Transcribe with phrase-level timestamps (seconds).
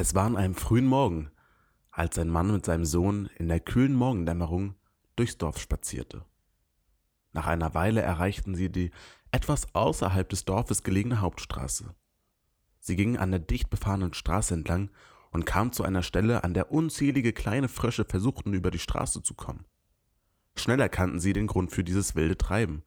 [0.00, 1.30] Es war an einem frühen Morgen,
[1.90, 4.74] als ein Mann mit seinem Sohn in der kühlen Morgendämmerung
[5.14, 6.24] durchs Dorf spazierte.
[7.32, 8.92] Nach einer Weile erreichten sie die
[9.30, 11.94] etwas außerhalb des Dorfes gelegene Hauptstraße.
[12.78, 14.88] Sie gingen an der dicht befahrenen Straße entlang
[15.32, 19.34] und kamen zu einer Stelle, an der unzählige kleine Frösche versuchten, über die Straße zu
[19.34, 19.66] kommen.
[20.56, 22.84] Schnell erkannten sie den Grund für dieses wilde Treiben,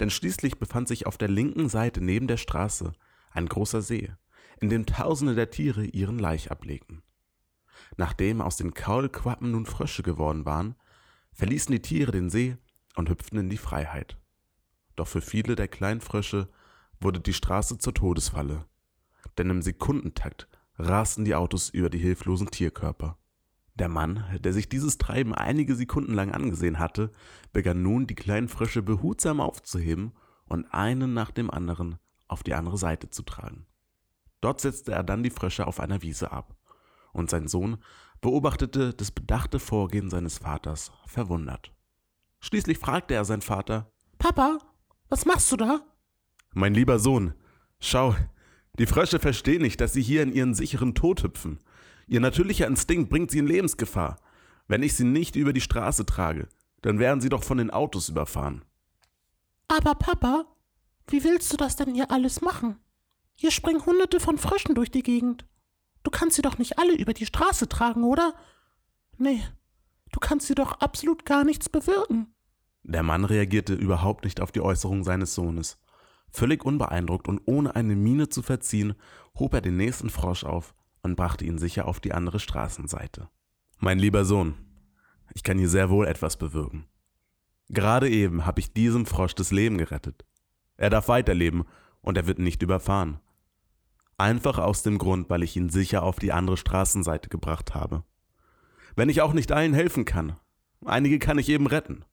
[0.00, 2.92] denn schließlich befand sich auf der linken Seite neben der Straße
[3.30, 4.10] ein großer See,
[4.60, 7.02] in dem Tausende der Tiere ihren Laich ablegten.
[7.96, 10.74] Nachdem aus den Kaulquappen nun Frösche geworden waren,
[11.32, 12.56] verließen die Tiere den See
[12.94, 14.16] und hüpften in die Freiheit.
[14.96, 16.48] Doch für viele der kleinen Frösche
[17.00, 18.64] wurde die Straße zur Todesfalle,
[19.36, 20.48] denn im Sekundentakt
[20.78, 23.18] rasten die Autos über die hilflosen Tierkörper.
[23.74, 27.12] Der Mann, der sich dieses Treiben einige Sekunden lang angesehen hatte,
[27.52, 30.12] begann nun die kleinen Frösche behutsam aufzuheben
[30.46, 33.66] und einen nach dem anderen auf die andere Seite zu tragen.
[34.40, 36.56] Dort setzte er dann die Frösche auf einer Wiese ab,
[37.12, 37.78] und sein Sohn
[38.20, 41.72] beobachtete das bedachte Vorgehen seines Vaters verwundert.
[42.40, 44.58] Schließlich fragte er seinen Vater Papa,
[45.08, 45.80] was machst du da?
[46.52, 47.34] Mein lieber Sohn,
[47.80, 48.14] schau,
[48.78, 51.60] die Frösche verstehen nicht, dass sie hier in ihren sicheren Tod hüpfen.
[52.06, 54.16] Ihr natürlicher Instinkt bringt sie in Lebensgefahr.
[54.68, 56.48] Wenn ich sie nicht über die Straße trage,
[56.82, 58.64] dann werden sie doch von den Autos überfahren.
[59.68, 60.44] Aber Papa,
[61.08, 62.78] wie willst du das denn hier alles machen?
[63.36, 65.46] Hier springen hunderte von Fröschen durch die Gegend.
[66.02, 68.34] Du kannst sie doch nicht alle über die Straße tragen, oder?
[69.18, 69.42] Nee,
[70.12, 72.34] du kannst sie doch absolut gar nichts bewirken.
[72.82, 75.78] Der Mann reagierte überhaupt nicht auf die Äußerung seines Sohnes.
[76.30, 78.94] Völlig unbeeindruckt und ohne eine Miene zu verziehen,
[79.38, 83.28] hob er den nächsten Frosch auf und brachte ihn sicher auf die andere Straßenseite.
[83.78, 84.54] Mein lieber Sohn,
[85.34, 86.86] ich kann hier sehr wohl etwas bewirken.
[87.68, 90.24] Gerade eben habe ich diesem Frosch das Leben gerettet.
[90.76, 91.64] Er darf weiterleben
[92.00, 93.20] und er wird nicht überfahren.
[94.18, 98.02] Einfach aus dem Grund, weil ich ihn sicher auf die andere Straßenseite gebracht habe.
[98.94, 100.36] Wenn ich auch nicht allen helfen kann,
[100.84, 102.04] einige kann ich eben retten.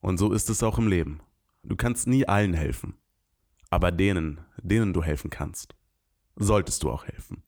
[0.00, 1.20] Und so ist es auch im Leben.
[1.62, 2.96] Du kannst nie allen helfen.
[3.68, 5.74] Aber denen, denen du helfen kannst,
[6.36, 7.42] solltest du auch helfen.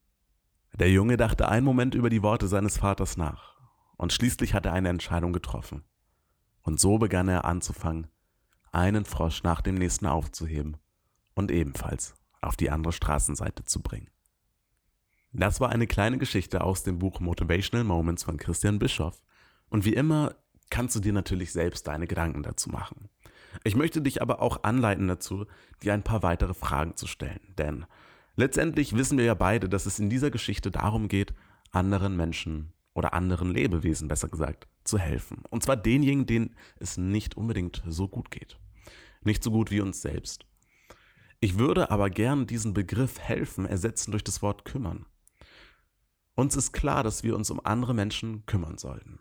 [0.74, 3.56] Der Junge dachte einen Moment über die Worte seines Vaters nach,
[3.96, 5.82] und schließlich hat er eine Entscheidung getroffen.
[6.62, 8.06] Und so begann er anzufangen,
[8.70, 10.76] einen Frosch nach dem nächsten aufzuheben
[11.34, 14.08] und ebenfalls auf die andere Straßenseite zu bringen.
[15.32, 19.22] Das war eine kleine Geschichte aus dem Buch Motivational Moments von Christian Bischoff.
[19.70, 20.34] Und wie immer
[20.68, 23.08] kannst du dir natürlich selbst deine Gedanken dazu machen.
[23.64, 25.46] Ich möchte dich aber auch anleiten dazu,
[25.82, 27.40] dir ein paar weitere Fragen zu stellen.
[27.58, 27.86] Denn
[28.36, 31.34] letztendlich wissen wir ja beide, dass es in dieser Geschichte darum geht,
[31.70, 35.42] anderen Menschen oder anderen Lebewesen, besser gesagt, zu helfen.
[35.48, 38.58] Und zwar denjenigen, denen es nicht unbedingt so gut geht.
[39.22, 40.44] Nicht so gut wie uns selbst.
[41.44, 45.06] Ich würde aber gern diesen Begriff helfen ersetzen durch das Wort kümmern.
[46.36, 49.18] Uns ist klar, dass wir uns um andere Menschen kümmern sollten.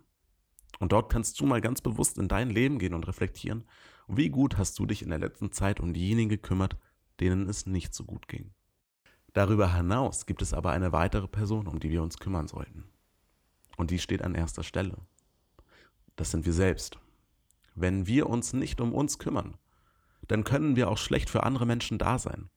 [0.77, 3.65] Und dort kannst du mal ganz bewusst in dein Leben gehen und reflektieren,
[4.07, 6.77] wie gut hast du dich in der letzten Zeit um diejenigen gekümmert,
[7.19, 8.53] denen es nicht so gut ging.
[9.33, 12.83] Darüber hinaus gibt es aber eine weitere Person, um die wir uns kümmern sollten.
[13.77, 14.95] Und die steht an erster Stelle.
[16.17, 16.99] Das sind wir selbst.
[17.73, 19.57] Wenn wir uns nicht um uns kümmern,
[20.31, 22.49] dann können wir auch schlecht für andere Menschen da sein.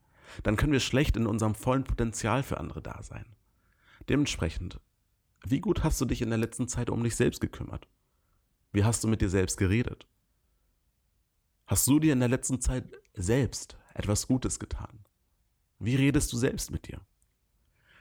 [0.45, 3.27] Dann können wir schlecht in unserem vollen Potenzial für andere da sein.
[4.09, 4.81] Dementsprechend,
[5.45, 7.89] wie gut hast du dich in der letzten Zeit um dich selbst gekümmert?
[8.71, 10.07] Wie hast du mit dir selbst geredet?
[11.67, 15.05] Hast du dir in der letzten Zeit selbst etwas Gutes getan?
[15.81, 17.01] Wie redest du selbst mit dir?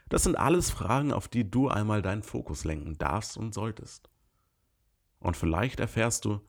[0.08, 4.12] Das sind alles Fragen, auf die du einmal deinen Fokus lenken darfst und solltest.
[5.18, 6.42] Und vielleicht erfährst du,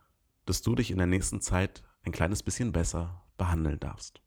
[0.45, 4.21] dass du dich in der nächsten Zeit ein kleines bisschen besser behandeln darfst.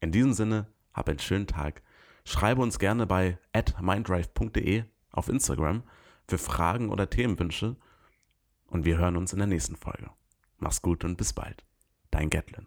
[0.00, 1.82] In diesem Sinne, hab einen schönen Tag.
[2.24, 3.38] Schreibe uns gerne bei
[3.80, 5.82] mindrive.de auf Instagram
[6.28, 7.76] für Fragen oder Themenwünsche
[8.66, 10.10] und wir hören uns in der nächsten Folge.
[10.58, 11.64] Mach's gut und bis bald.
[12.10, 12.66] Dein Gatlin.